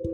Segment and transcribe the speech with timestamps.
[0.00, 0.06] こ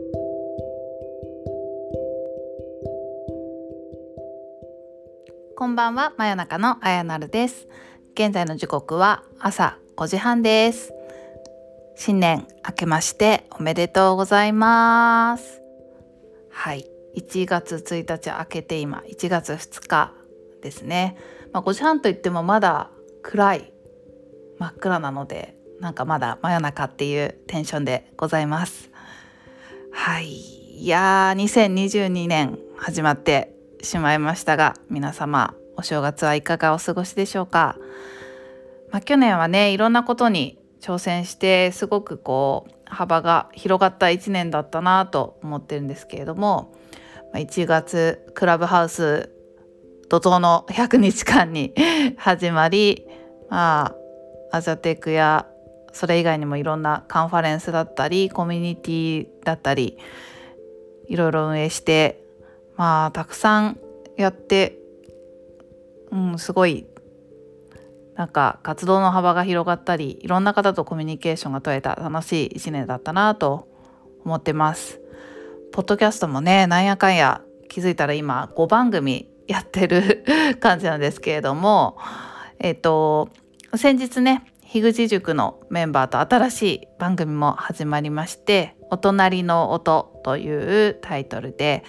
[5.67, 7.67] んばんは、真夜中のあやなるです。
[8.15, 10.91] 現在の時刻は朝5時半です。
[11.95, 15.61] 新年明けましておめでとうございます。
[16.49, 20.15] はい、1月1日明けて今1月2日
[20.63, 21.15] ですね。
[21.53, 22.89] まあ、5時半といってもまだ
[23.21, 23.71] 暗い
[24.57, 28.94] 真っ暗なので、なんかまだ真夜中っていうテンションでございます。
[29.97, 37.77] はい、いやー2022年始まってしまいましたが皆様お正月はいかがお過ごしでしょうか、
[38.91, 46.75] まあ、去年はねいろんなことに挑戦してすごくこう幅が広がった1年だったなと思ってるんですけれども
[47.33, 49.31] 1月クラブハウス
[50.09, 51.73] 怒涛の100日間に
[52.17, 53.07] 始まり
[53.49, 53.95] ま
[54.51, 55.47] あアジャテックや
[55.95, 59.97] それ以外にもいろんなカンファレンスだったりコミュニティだったり
[61.07, 62.21] いろいろ運営して
[62.75, 63.79] まあたくさん
[64.17, 64.77] やって
[66.11, 66.85] うんすごい
[68.15, 73.69] なんか活動の幅が広がったりいろんな方とコミュニケーションが取れた楽しい一年だったなと
[74.25, 74.99] 思ってます。
[75.71, 80.25] ポッドキャストもねなんやかんや気づいたら今5番組やってる
[80.59, 81.97] 感じなんですけれども
[82.59, 83.29] えっ、と
[83.75, 91.85] 先日ね樋口塾のメンバーと新しい番組も始まりまして「お隣の音」というタイトルで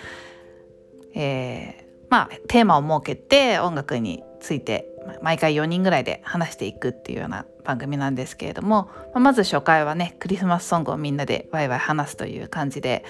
[1.12, 4.88] えー、まあテーマを設けて音楽について
[5.20, 13.04] 毎回4人ぐらいで話していくっていうような番組なんですけれどもまず初回はねクリスマスソングをみんなでワイワイ話すという感じで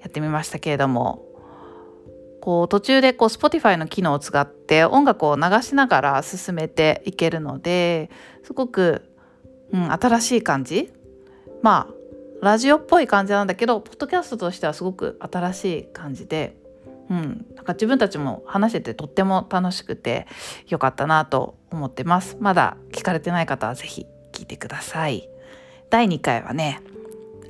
[0.00, 1.24] やってみましたけれども
[2.46, 8.08] こう途中でこう Spotify の機能を使って音楽を流しながら進めていけるので
[8.44, 9.02] すごく、
[9.72, 10.92] うん、新しい感じ。
[11.60, 11.94] まあ
[12.40, 16.56] ラジオっぽい感じなんだけどポッドキャストとしてはすごく新しい感じで
[17.10, 20.28] うん、なんか自分たちも話しててとっても楽しくて
[20.68, 22.36] よかったなと思ってます。
[22.38, 25.28] まだ聞かれてない方は是非聞いてください。
[25.90, 26.80] 第2回はね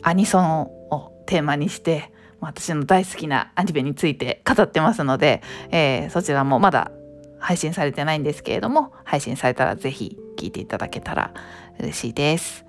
[0.01, 2.11] アニソンをテーマにして
[2.41, 6.91] 私の大好きなアニメについて語ってますので、えー、そちらもまだ
[7.39, 11.33] 配信されてないんですけれども配信されたら是非聞いていただけたら
[11.79, 12.65] 嬉しいです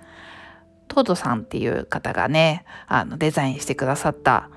[0.88, 4.50] トートさんっていう方がねあのデザインしてくださった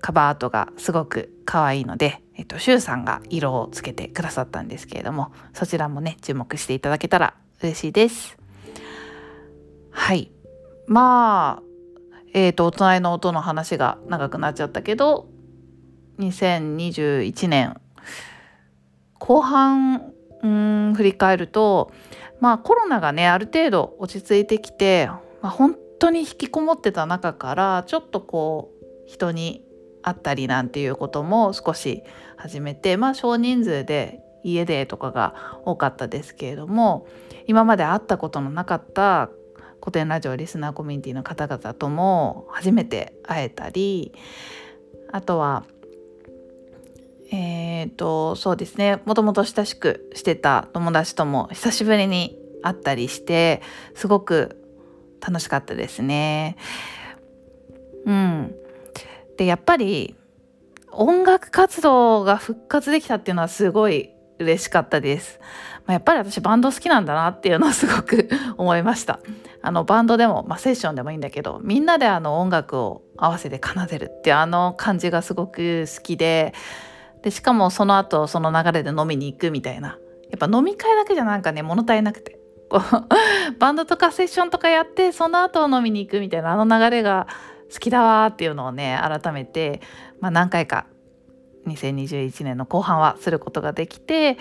[0.00, 8.36] カバーアートがすごく可愛いので、えっと、シュウさんが色をつけてくださったんですけれども、そちらもね、注目していただけたら嬉しいです。
[9.90, 10.30] はい。
[10.86, 11.62] まあ、
[12.34, 15.28] えっ、ー、と、お隣の音の話が長くなっちゃったけど、
[16.18, 17.80] 2021年
[19.18, 20.12] 後半、
[20.42, 21.92] うん、振り返ると、
[22.40, 25.06] まあコロナがね、ある程度落ち着いてきて、
[25.42, 28.78] まあ、本当に引きこもってた中から、ちょっとこう、
[29.08, 29.64] 人に
[30.02, 32.02] あったりなんていうことも少し
[32.36, 35.34] 始めてまあ少人数で家でとかが
[35.64, 37.06] 多かったですけれども
[37.46, 39.30] 今まで会ったことのなかった
[39.80, 44.12] 古典ラジオリスナーコミュニティの方々とも初めて会えたり
[45.12, 45.64] あとは
[47.30, 53.62] えっ、ー、とそうですねもともと親しくしてた友達とも久しぶりに会ったりして
[53.94, 54.56] すごく
[55.20, 56.56] 楽しかったですね。
[58.06, 58.54] うん
[59.36, 60.16] でやっぱり
[60.90, 65.40] 音楽活動が復活できたっていうのはすごい嬉しかったです。
[65.86, 68.28] まあ、やっぱり私バンド好きなんだなっていうのはすごく
[68.58, 69.20] 思いました。
[69.62, 76.54] あのバンドでも、まあ、セッションでもいいんだけどみんなであの音楽を合わせて奏でるっていうあの感じがすごく好きで
[77.22, 79.98] でしかもその後その流れで飲みに行くみたいな
[80.30, 82.38] やっぱ飲み会だけじゃなんかね物足りなくて
[83.58, 87.26] バンドとかセッションとかやってその後飲みに行くみたいなあの流れが
[87.72, 89.80] 好きだわっていうのをね改めて、
[90.20, 90.86] まあ、何回か
[91.68, 94.38] 2021年の後半はすることができて、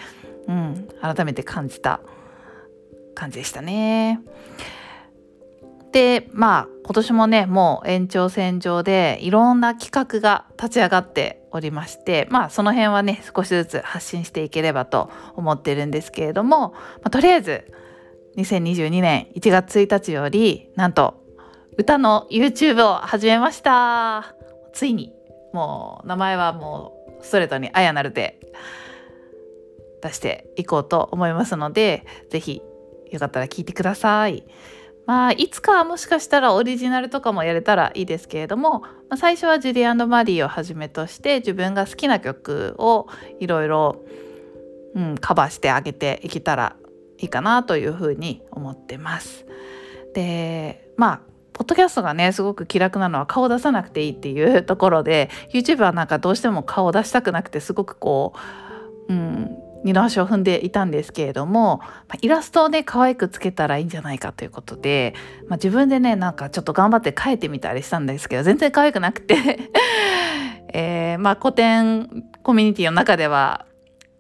[0.48, 2.02] うん、改めて感じた
[3.16, 4.22] 感じでしたね。
[5.92, 17.74] でまあ今年もねもう延長線上でいろんな企画が立ち上がっておりましてまあその辺はね少しずつ発信していければと思ってるんですけれども、まあ、とりあえず
[18.38, 21.24] 2022年1月1日よりなんと
[21.78, 24.36] 歌の YouTube を始めました
[24.74, 25.14] ついに
[25.54, 28.40] もう名前はもうストレートに「あやなる」で
[30.02, 32.62] 出していこうと思いますので是非
[33.12, 34.44] よかったら聞いてください。
[35.06, 43.08] まあいつかはもしかしたらオリジナルとかもやれたらいいですけれども、まあ、最初はジュリーマリーをはじめとして自分が好きな曲を
[43.40, 44.04] いろいろ
[45.22, 46.76] カバーしてあげていけたら
[47.20, 49.46] いいかなというふうに思ってます。
[50.14, 58.34] でまあポッドキャストがねすごく気楽なのは顔を出さなくていいっていうところで YouTube はなんかどうしても顔を出したくなくてすごくこ
[59.10, 61.82] う、うん、二の足を踏んでいたんですけれども、
[62.22, 65.16] イラストをね可愛くつけたらいいんじゃないかということで、
[65.48, 69.72] まあ、自分でねなんかちょっと頑張って描いてみたりしたんですけど全然可愛くなくて
[70.74, 73.66] えー、まあ古典コミュニティの中では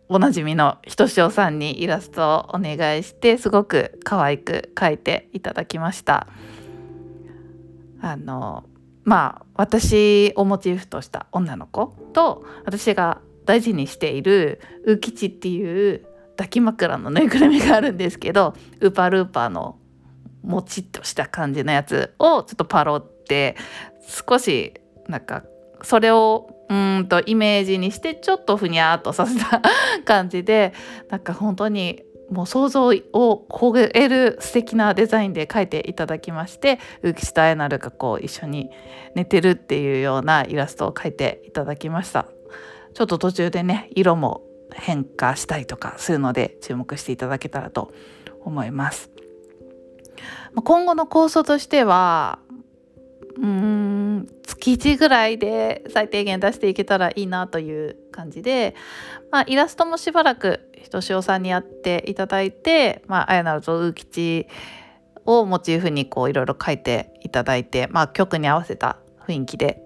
[0.09, 6.27] おなじみのひとしおさんにイラストをお願いしてすごく可愛く描いていただきました。
[8.11, 8.63] あの
[9.03, 19.79] まあ私をモチーフとした女の子と私が大事にしているウキチっていう抱き枕のぬいぐるみがあるんですけどウーパールーパーの
[20.43, 23.55] もちっとした感じのやつをちょっとパロって
[24.27, 24.73] 少し
[25.07, 25.43] なんか
[25.81, 29.61] それをうんとイメージにしてちょっとふにゃーっとさせた
[30.05, 30.73] 感じで
[31.09, 32.91] なんか本当にもう想像を
[33.49, 38.69] 超える素敵なデザインで描いていただきまして浮吉とあやなるがこう一緒に
[39.15, 42.27] 寝てるっていうようなイラストを描いていただきました。
[42.93, 44.41] ちょっと途中でね色も
[44.73, 47.93] 変化したりとかするので注目していただけたらと
[48.41, 49.09] 思います。
[50.63, 52.39] 今後の構想としては
[53.39, 58.75] うん月1ぐらいで最低限出していけたらいいなという感じで、
[59.31, 64.47] まあ、イラストもしばらくひとしおさんにやっていただいて、まあ、やなるとうきち
[65.25, 68.97] をモチーフにこういろいろ書いていただいて、まあ、曲に合わせた
[69.27, 69.83] 雰囲気で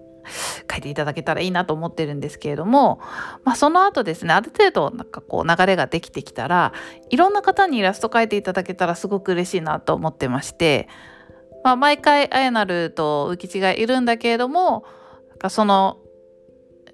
[0.70, 3.00] 書いていただけたらいいなと思ってるんですけれども、
[3.44, 6.72] まあ、その後ですねある程度なんかこう流れができてきたら
[7.10, 10.88] いろんな方にイラスト描いていただけたらすごく嬉しいなと思ってまして
[11.64, 14.84] まあ、毎回あやなると浮吉がいるんだけれども
[15.48, 15.98] その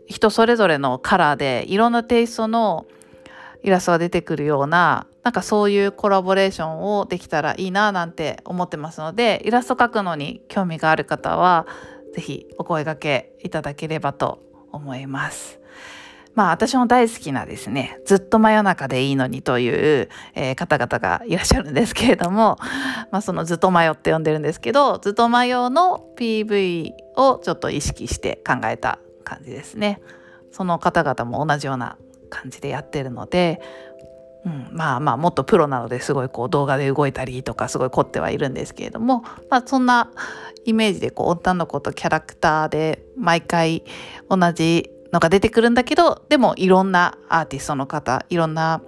[0.07, 2.87] 人それぞれのカラーでいろんなテイストの
[3.63, 11.67] イラストが出てくるようななんかそういうコラボレーションをできたらいいななんて思ってますのでイラスト描くのに興味がある方は
[12.15, 14.43] 是非お声がけいただければと
[14.73, 15.61] 思います。
[16.39, 19.69] まあ私も大好きなですね、ずっと真夜中でいいのにとい
[20.03, 22.59] う、えー、方々がいらっしゃるんですけれども、
[23.11, 30.01] まあそのずっとマヨって呼んでるんですけど、ずっとマヨの PV をちょっと意識して考えた感じですね。
[30.53, 31.97] その方々も同じような
[32.31, 33.61] 感じでやってるので、
[34.47, 40.13] うん、まあまあもっとプロなのですごいこう動画で動いたりとかすごい凝ってはいるんですけれども、まあ、そんな
[40.65, 43.83] イメージでこう女の子とキャラクターで毎回
[44.31, 48.83] 同じのが出てくるんだけどでもいろんなアーティストの方いろんな、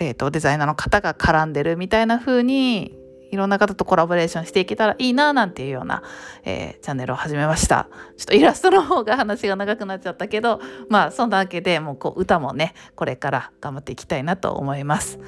[0.00, 2.96] えーと、デザイナーの方が絡んでるみたいな風に
[3.30, 6.02] いろんな方とコラボレーションしていけたらいいななんていうような、
[6.44, 7.88] えー、チャンネルを始めました。
[8.16, 15.18] ちょっとイラストの方が話が長くなっちゃったけどまあそんなわけでもうこう歌もねこれから頑張っていきたいなと思います。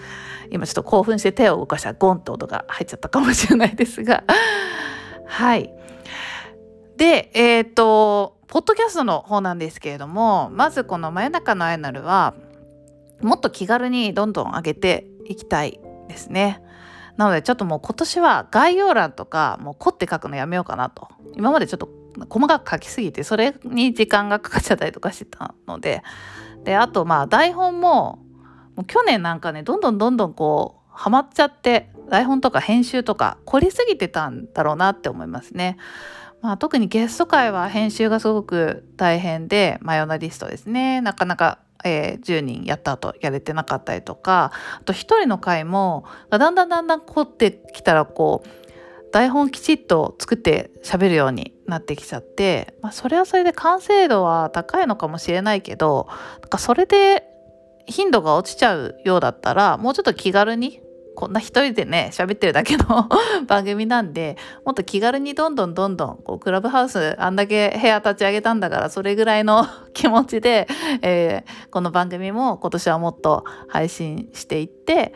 [0.51, 4.25] 今ちょっと興奮して手を動かしたらゴンと音が入っちゃったかもしれないですが。
[5.27, 5.73] はい。
[7.01, 12.35] でえっ、ー、とポッドキャストの方なんですけれどもまずこの「真夜中のアイナル」は
[13.23, 16.63] もっと気軽にどんどん上げていきたいですね。
[17.17, 21.89] なのでちょっともう今年は概要欄とかもう凝って書くのやめようかなと今までちょっと
[22.29, 26.03] 細かく書きすぎてそれに時間がかかっちゃったりとかしてたので
[26.65, 28.19] であとまあ台本も
[28.77, 35.79] もう去年なんかねどんどんどんどんこうハマっちゃって台本とか編集とか凝りすぎてたんだろうなって思いますね。
[36.43, 41.01] まあ、特にゲスト会は編集がすごく大変でマヨナリストですね。
[41.01, 48.49] なかなか、えー、10人やった後やれてなかったりとかあと1人の回もだんだんだんだん凝ってきたらこう
[49.13, 56.07] 台本きちっと作って喋るようになってきちゃって、まあ、それはそれで完成度は高いのかもしれないけど
[56.41, 57.25] なんかそれで
[57.87, 60.81] 頻度が落ちちゃうようだったらもうちょっと気軽に
[61.15, 63.09] こんな一人でね喋ってるだけの
[63.47, 70.67] 番組なんでもっと気軽にどんどんどんどんこうクラブハウスあんだけ部屋立ち上げたんだからそれぐらいの 気持ちで、
[71.03, 75.13] えー、この番組も今年はもっと配信していって、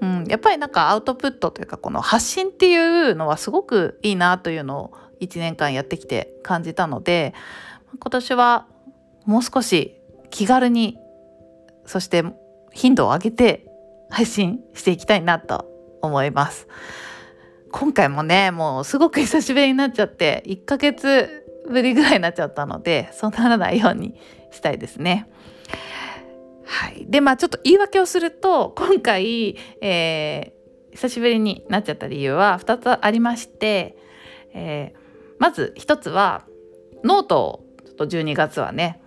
[0.00, 7.34] うん、やっぱりなんかアウトプットというかこの発信っていうのはすごくいいなというのを1年間やってきて感じたので
[7.98, 8.66] 今年は
[9.24, 9.96] もう少し
[10.30, 10.98] 気軽に
[11.86, 12.24] そして
[12.72, 13.65] 頻度を上げて
[14.16, 15.66] 配信していきたいなと
[16.00, 16.68] 思います。
[17.70, 24.18] 今回もねもうすごく久しぶりになっちゃって1ヶ月ぶりぐらいになっちゃったのでそうならないように
[24.52, 25.28] したいですね。
[26.64, 33.98] はい、でまあちょっと言い訳をすると今回、えー、久しぶりになっちゃった理由は2つありまして、
[34.54, 34.98] えー、
[35.38, 36.46] まず1つは
[37.04, 39.02] ノートをちょっと12月はね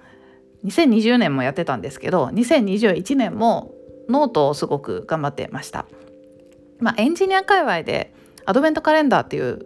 [0.65, 3.73] 2020年もやってたんですけど2021年も
[4.09, 5.85] ノートをすごく頑張ってました。
[6.79, 8.13] まあ、エンジニア界隈で
[8.45, 9.65] アドベントカレンダーっていう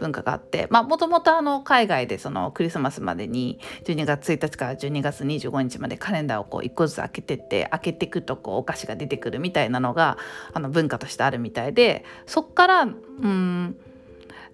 [0.00, 10.16] 文化があってもともと海外でそのクリスマスまでに12月1日から12月25日までカレンダーをこう1個ずつ開けてって開けていくとこうお菓子が出てくるみたいなのが
[10.54, 13.76] あの文化としてあるみたいでそっからうん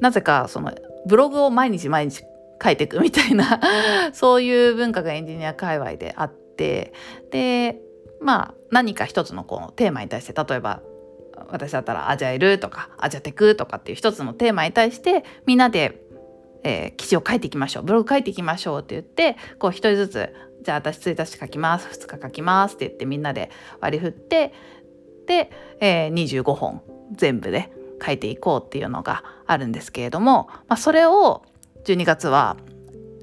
[0.00, 0.74] なぜかその
[1.06, 2.24] ブログを毎日毎日
[2.62, 3.60] 書いていくみたいな
[4.12, 6.92] そういう文化がエンジニア界隈であって
[7.30, 7.80] で
[8.20, 10.82] まあ何か一つのこうテーマに対して例えば
[11.48, 16.00] 私だったらアジャイルとかアジャテクとかっていう一つのテーマに対してみんなで、
[16.64, 24.52] えー、記事を書いていきましょうブログ書いていきましょうって言ってこう一人ずつじゃあ私1日書きます2日書きますって言ってみんなで割り振って
[25.26, 26.82] で、えー、25本
[27.12, 27.70] 全部で
[28.04, 31.44] 書いていこうっていうのがあるんですけれども、まあ、それを
[31.84, 32.56] 12月は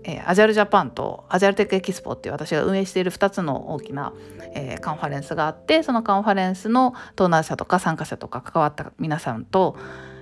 [0.06, 4.14] えー、アジャルジャパンとアジャルテックエキスポっていう私が運営している2つの大きな、
[4.54, 9.78] えー、カンファレンスがあってそのカンファレンスの登壇者とか参加者とか関わった皆さんと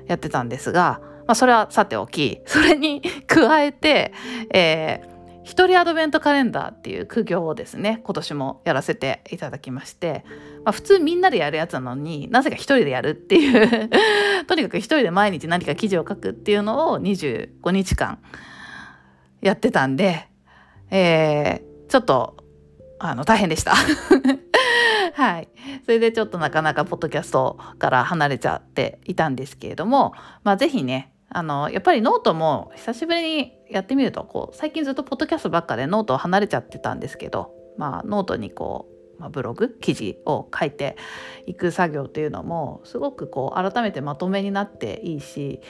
[0.07, 4.13] やってたんですが、まあ、それはさておきそれに加えて、
[4.53, 5.11] えー、
[5.43, 10.23] 一人アドベントカレンダーっていう苦行をですね今年もやらせていただきまして、
[10.63, 13.89] まあ、普通みんなでやるやつなのになぜか一人でやるっていう
[14.45, 18.19] とにかく一人で毎日何か記事を書くっていうのを25日間
[19.41, 20.27] やってたんで、
[20.89, 22.37] えー、ちょっと
[22.99, 23.73] あの大変でした。
[25.13, 25.49] はい。
[25.85, 40.97] それでちょっとなかなかポッドキャストから離れちゃっていたんですけれども、まあ是非ね、あの、やっぱりノートも久しぶりにやってみると、こう、最近ずっとポッドキャストばっかでノートを離れちゃってたんですけど、まあノートにこう、まあ、ブログ記事を書いて
[41.45, 45.61] いく作業っていうのもすごくこう改めてまとめになっていいし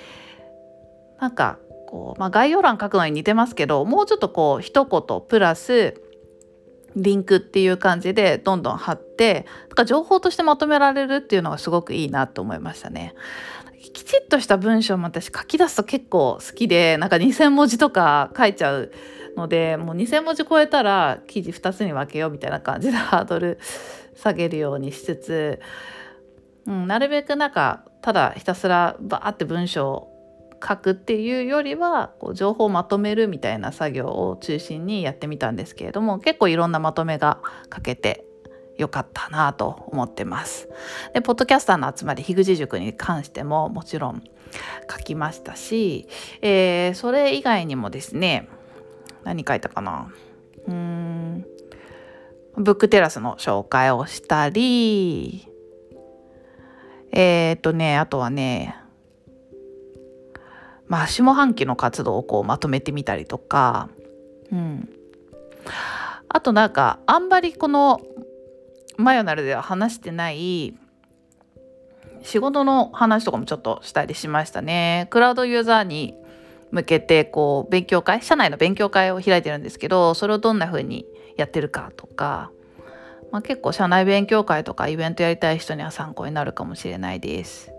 [1.19, 1.59] なんか
[1.91, 6.01] こう、まあ、概要欄書くのに似てますけどもうちょっとこう一言プラス
[6.95, 13.13] リンクっていう感じでどんどん貼ってとか情報としてまとめられるっていうのがすごくいいなと思いましたね。
[13.93, 18.91] きちっとした文章も私書き出すと結構好きでなんか2,000文字とか書いちゃう
[19.35, 23.59] のでもう2,000文字超えたら記事2つに分けようみたいな感じでハードル
[24.15, 25.59] 下げるようにしつつ、
[26.67, 30.10] うん、なるべくなんかただひたすらバーって文章
[30.65, 37.39] 書くっていうよりはこう情報をまとめるみたいな作業を中心にやってみたんですけれども結構いろんなまとめが
[37.73, 38.25] 書けて
[38.77, 40.67] よかったなと思ってます。
[41.13, 44.23] でポッドキャスターの集まり樋口塾に関してももちろん
[44.89, 46.07] 書きましたし、
[46.41, 48.47] えー、それ以外にもですね
[49.23, 50.11] 何書いたかな
[50.67, 51.45] うーん
[52.57, 55.47] ブックテラスの紹介をしたり
[57.11, 58.80] えー、っとねあとはね
[60.91, 63.87] まあ、下半期の活動をこうまとめてみたりとか、
[64.51, 64.89] うん、
[66.27, 68.01] あとなんかあんまりこの
[68.99, 70.75] 「マヨナル」では話してない
[72.23, 75.07] 仕事の話とかもちょっとしたりしましたね。
[75.11, 76.13] クラウドユーザーに
[76.71, 81.05] 向けてこう勉強会社内の勉強会を開いてるんですけどそれをどんな風に
[81.37, 82.51] やってるかとか、
[83.31, 87.70] まあ、結構社内勉強会とかイベントやりたい人には参考になるかもしれないです。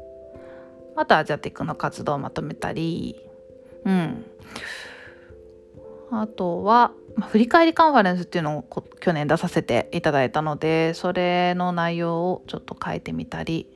[0.97, 3.17] あとアジャティックの活動をまとめたり
[3.85, 4.27] うん。
[6.11, 13.67] あとは、ま、振り返りカンファレンスっていうのを去年出させていただいたのでそれの内容をちょっと変えてみたり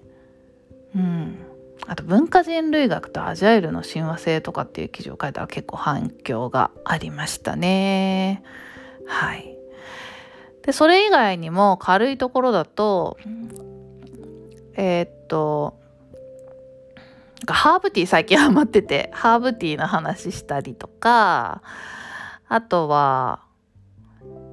[0.95, 1.39] うん。
[1.87, 8.43] あと文化人類学とアジャイルの親和性とかっていう記事を書いたら結構反響がありましたね。
[9.07, 9.57] はい。
[10.63, 13.19] でそれ以外にも軽いところだと
[14.75, 15.79] えー、っと
[17.49, 21.63] ハーブティー最近ハマってて、 ハーブティーの話したりとか、
[22.49, 23.41] あとは、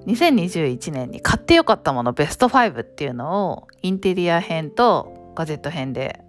[0.05, 6.19] 2021年に買ってよかったものベスト5っていうのをインテリア編とガジェット編で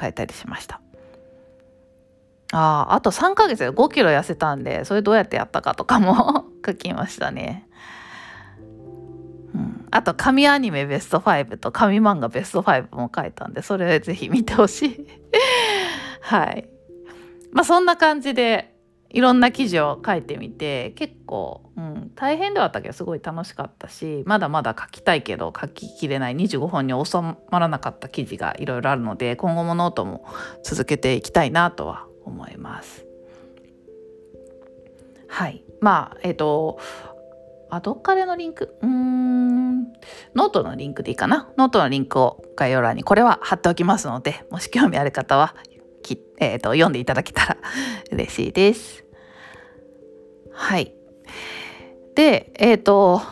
[0.00, 0.80] 変えたりしました。
[2.52, 7.68] ああ、と3ヶ月で5キロ痩せたんで、それどうやってやったかとかも 書きましたね。
[9.94, 15.06] あと神アニメベスト5と神漫画ベスト5も書いたんでそれぜひ見てほしい
[16.24, 16.68] はい。
[17.52, 18.74] まあそんな感じで
[19.10, 30.24] いろんな記事を書いてみて結構、うん、大変ではあったけどすごい楽しかったしまだまだ書きたいけど書ききれない25本に収まらなかった記事がいろいろあるので今後もノートも
[30.64, 33.04] 続けていきたいなとは思います。
[35.28, 35.62] はい。
[35.80, 36.80] まあえっ、ー、と
[37.70, 38.76] あどっかでのリンク？
[38.80, 39.92] うーん。
[40.34, 41.50] ノートのリンクでいいかな？
[41.56, 45.54] ノートのリンクを概要欄にこれは貼っておきますのでもし興味ある方は
[46.04, 47.56] き、えーと、読んでいただけたら
[48.12, 49.04] 嬉しいです。
[50.52, 50.94] はい。
[52.14, 53.22] で、えっ、ー、と、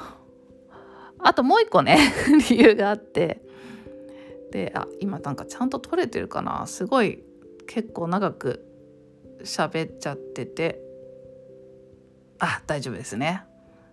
[1.19, 1.99] あともう一個ね
[2.51, 3.41] 理由があって。
[4.51, 6.67] であ今なんかちゃんと撮れてるかな？
[6.67, 7.25] すごい
[7.67, 8.67] 結構長く
[9.45, 10.81] 喋っちゃってて。
[12.39, 13.45] あ大丈夫ですね。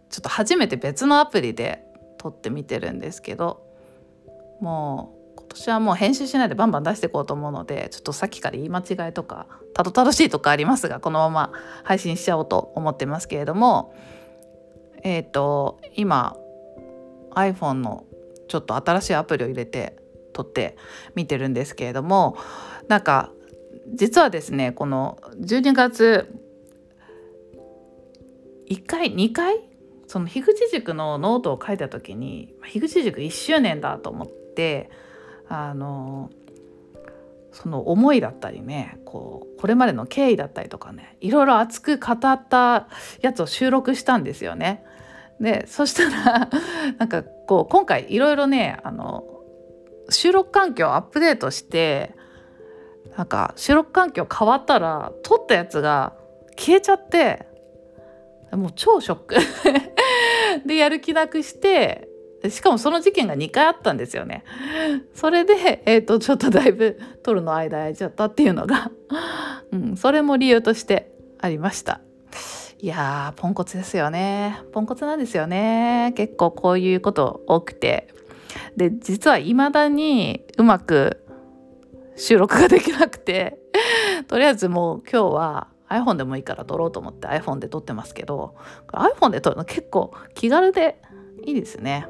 [0.10, 1.86] ちょっと初めて別のアプリで
[2.18, 3.70] 撮ってみてるんですけど。
[4.60, 5.19] もう
[5.60, 11.52] 今年はもう編集しないでバンバン出していこうと思うのでちょっとさっきから言い間違いとかたどたどしいとかありますがこのまま
[11.84, 13.94] 配信しちゃおうと思ってますけれども
[15.04, 16.38] えっ、ー、と今
[17.36, 18.06] iPhone の
[18.48, 19.98] ちょっと新しいアプリを入れて
[20.32, 20.78] 撮って
[21.14, 22.38] 見てるんですけれども
[22.88, 23.30] なんか
[23.94, 26.34] 実はですねこの12月
[28.72, 29.60] 1回2回？
[30.08, 34.90] その樋口塾のノートを書いた時に樋口塾1周年だと思って
[35.50, 36.30] あの
[37.52, 42.88] その思いだったりねこうこれまでの経緯だったりとかねいろいろ熱く語った
[43.22, 44.84] やつを収録したんですよね。
[45.40, 46.50] でそしたら
[47.00, 49.24] なんかこう今回いろいろねあの
[50.10, 52.14] 収録環境をアップデートして
[53.18, 56.14] なんか収録環境変わったら撮ったやつが
[56.58, 57.48] 消えちゃって
[58.52, 59.36] もう超ショック
[60.68, 62.09] でやる気なくして
[62.50, 64.44] しかもその事件が2回あったんですよね。
[65.14, 68.92] それで、えーと、ちょっとだいぶ撮るの間空いちゃったっていうのが、
[69.72, 72.02] うん、それも理由としてありました。
[72.82, 74.62] いやーポンコツですよね。
[74.72, 76.14] ポンコツなんですよね。
[76.16, 78.08] 結構こういうこと多くて。
[78.78, 81.24] で実はいまだにうまく
[82.16, 83.60] 収録ができなくて
[84.28, 88.56] とりあえずもう今日は iPhone でもいいから撮ろうと思って iPhone で撮ってますけど
[88.88, 91.02] iPhone で撮るの結構気軽で
[91.46, 92.08] いいですね。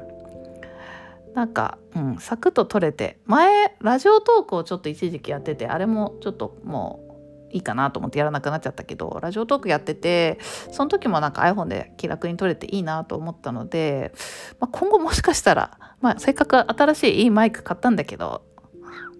[1.34, 7.10] なんか、うん、サクッと撮れて前ラジオトークをちょっと一時期やっててあれもちょっともう
[7.52, 10.38] いいかなと思ってやらなくなっちゃったけどラジオトークやってて
[10.70, 14.12] その時もなんか iPhone で気楽に撮れていいなと思ったので、
[14.60, 18.42] まあ、今後もしかしたら、まあ、せっかく新しいいいマイク買ったんだけど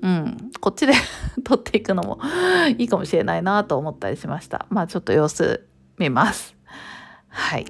[0.03, 0.95] うん、こっちで
[1.45, 2.19] 撮っていくのも
[2.79, 4.67] いいかもしれないなと思ったりしました。
[4.71, 5.67] まあちょっと様子
[5.99, 6.57] 見ます。
[7.29, 7.67] はい。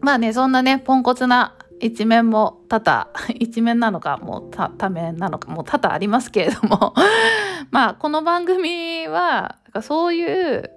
[0.00, 6.94] まあね、そんなね、ポンコツな一面も多々、 一面なのか、もう多面なのか、もう多々ありますけれども、
[7.70, 10.70] まあこの番組は、そういう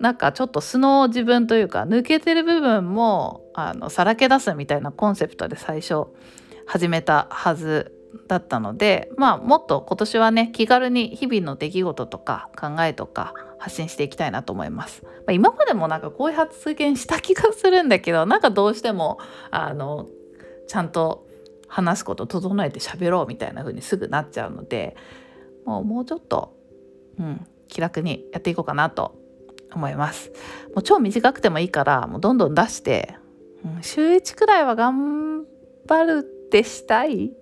[0.00, 6.06] なんかちょっと素の自分というか抜けてる部分もあのさらけ出すみたいなコンセプトで最初
[6.66, 7.93] 始めたはず
[8.28, 15.02] だったのでまあもっと今年はね気軽に日々の出来事とか考えとか発信していきたいなと思います。
[15.04, 19.18] まあ、今までもなんかこういう発言した気がするんだけどなんかどうしても
[19.50, 20.08] あの
[20.68, 21.26] ちゃんと
[21.68, 24.96] 話すこと整えて喋ろうみたいな風にすぐなっちゃうので
[25.64, 26.54] もうもうちょっと、
[27.18, 29.18] うん、気楽にやっていこうかなと
[29.74, 30.30] 思います。
[30.74, 33.16] もう超短くてもいいからもうどんどん出して、
[33.64, 35.44] うん、週1くらいは頑
[35.86, 37.32] 張るってしたい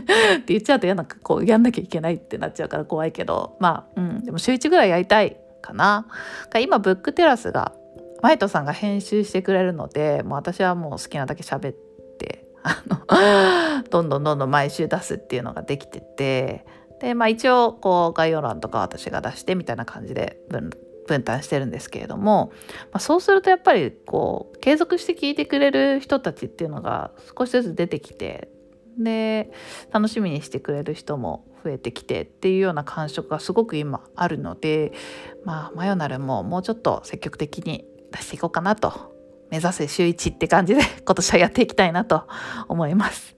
[0.00, 6.06] って言っちゃうと嫌なこうやんなきゃいけないってなっちゃうから怖いけどまあうんでも週1ぐらいやりたいかな。
[6.60, 7.72] 今ブックテラスが
[8.22, 11.76] マイトさんが編集してくれるのでもう私はもう好きなだけ喋っ
[12.18, 16.64] てあのどんどんどんどん毎週出すっていうのができてて
[17.00, 20.70] でまあ一応こう概要欄とか私が出してみたいな感じで分
[21.06, 22.52] 分担してるんですけれども、
[22.92, 28.48] まあ、そうするとやっぱりこう継続して聞いてくれる人たちっていうのが少しずつ出てきて
[28.98, 29.50] で
[29.92, 34.92] 楽しみにしてくれる人も増えてきてっていうような感触がすごく今あるので
[35.44, 39.14] まあマヨナルももうちょっと積極的に出していこうかなと
[39.50, 42.24] 目指せ週1って感じで 今年はやっていきたいなと
[42.68, 43.36] 思います。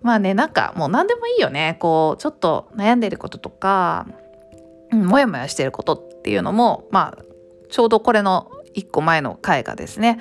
[0.00, 4.06] まあねなんかもう何でもいいよねこうちょっと悩んでることとか
[4.90, 7.24] うん、もやもやしてることっていうのもまあ
[7.68, 10.18] ちょうどこれの1個前の回がですね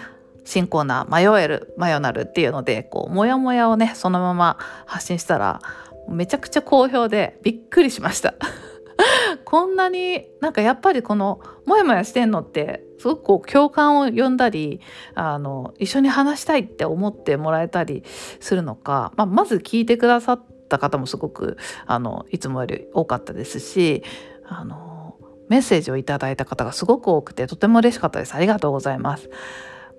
[0.47, 5.59] 新コーナー「迷える迷なる」っていうのでこうモヤモヤをねそのまま発信したら
[6.07, 8.33] めちゃくちゃ好評でびっくりしました。
[9.43, 14.79] こんなになんかやっぱりこのモヤモヤしてんのってすごくこう共感を呼んだり
[15.13, 18.03] あの一緒に話したいって思ってもらえたり
[18.39, 24.01] するのか、まあ、まず聞いてくださった方もすごくあのいつもより多かったですし
[24.45, 25.15] あの
[25.49, 28.33] メッセージをいただいた方がすごく多くてとても嬉しかったです。
[28.33, 29.29] ありがとうございます。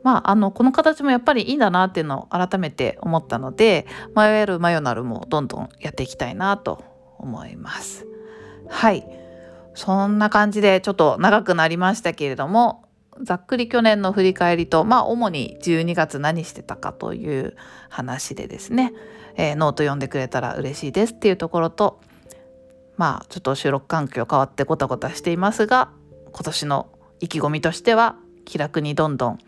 [0.03, 6.85] まあ、あのこの形もやっぱりいいんだなっていうのを改めて思ったので迷えるマヨナルもどんどんやっていきたいなと
[7.19, 8.07] 思います。
[8.69, 9.19] はい。
[9.75, 12.85] そんな感じでちょっと長くなりましたけれども
[13.23, 17.57] ざっくり去年の振り返りとまあ主に12月何してたかという
[17.89, 18.93] 話でですね、
[19.37, 22.01] えー、ノート読んでくれたら嬉しいですっていうところと
[22.97, 25.91] まあちょっと収録環境変わってごたごたしていますが
[26.33, 26.89] 今年の
[27.21, 29.39] 意気込みとしては気楽にどんどん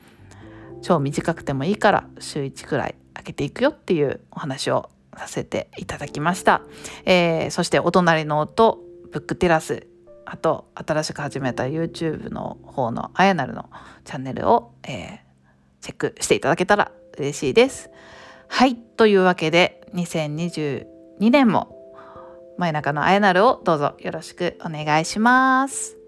[0.83, 6.63] 超短くてもいいから週1くらい開けていくよっていうお話をさせていただきました、
[7.05, 8.81] えー、そしてお隣の音
[9.13, 9.87] ブックテラス
[10.25, 13.69] あと新しく始めた YouTube の方のあやなるの
[14.05, 15.19] チャンネルを、えー、
[15.81, 17.91] チェックしていただけたら嬉しいです。
[18.49, 20.85] はいというわけで2022
[21.31, 21.77] 年も
[22.59, 26.00] 真夜中のあやなるをどうぞよろしくお願いします。